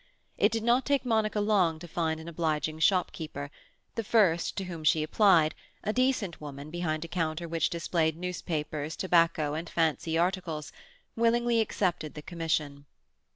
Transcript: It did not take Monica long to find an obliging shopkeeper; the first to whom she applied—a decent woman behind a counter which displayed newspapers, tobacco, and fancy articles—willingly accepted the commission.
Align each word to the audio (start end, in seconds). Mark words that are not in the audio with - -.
It 0.35 0.51
did 0.51 0.63
not 0.63 0.83
take 0.83 1.05
Monica 1.05 1.39
long 1.39 1.77
to 1.77 1.87
find 1.87 2.19
an 2.19 2.27
obliging 2.27 2.79
shopkeeper; 2.79 3.51
the 3.93 4.03
first 4.03 4.55
to 4.57 4.63
whom 4.63 4.83
she 4.83 5.03
applied—a 5.03 5.93
decent 5.93 6.41
woman 6.41 6.71
behind 6.71 7.05
a 7.05 7.07
counter 7.07 7.47
which 7.47 7.69
displayed 7.69 8.17
newspapers, 8.17 8.95
tobacco, 8.95 9.53
and 9.53 9.69
fancy 9.69 10.17
articles—willingly 10.17 11.61
accepted 11.61 12.15
the 12.15 12.23
commission. 12.23 12.87